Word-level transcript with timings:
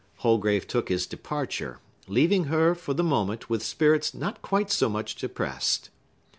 Holgrave 0.15 0.65
took 0.65 0.89
his 0.89 1.05
departure, 1.05 1.77
leaving 2.07 2.45
her, 2.45 2.73
for 2.73 2.95
the 2.95 3.03
moment, 3.03 3.51
with 3.51 3.61
spirits 3.61 4.15
not 4.15 4.41
quite 4.41 4.71
so 4.71 4.89
much 4.89 5.13
depressed. 5.13 5.91